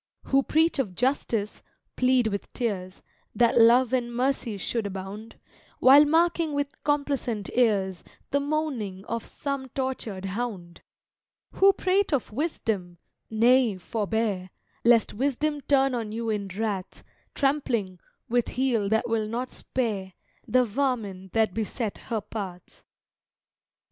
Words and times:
Who 0.23 0.41
preach 0.41 0.79
of 0.79 0.95
Justice 0.95 1.61
plead 1.95 2.25
with 2.25 2.51
tears 2.53 3.03
That 3.35 3.61
Love 3.61 3.93
and 3.93 4.11
Mercy 4.11 4.57
should 4.57 4.87
abound 4.87 5.35
While 5.77 6.05
marking 6.05 6.53
with 6.53 6.81
complacent 6.83 7.51
ears 7.53 8.03
The 8.31 8.39
moaning 8.39 9.05
of 9.05 9.23
some 9.23 9.69
tortured 9.69 10.25
hound: 10.25 10.81
Who 11.51 11.71
prate 11.71 12.11
of 12.13 12.31
Wisdom 12.31 12.97
nay, 13.29 13.77
forbear, 13.77 14.49
Lest 14.83 15.13
Wisdom 15.13 15.61
turn 15.61 15.93
on 15.93 16.11
you 16.11 16.31
in 16.31 16.47
wrath, 16.47 17.03
Trampling, 17.35 17.99
with 18.27 18.47
heel 18.47 18.89
that 18.89 19.07
will 19.07 19.27
not 19.27 19.51
spare, 19.51 20.13
The 20.47 20.65
vermin 20.65 21.29
that 21.33 21.53
beset 21.53 21.99
her 22.09 22.21
path! 22.21 22.83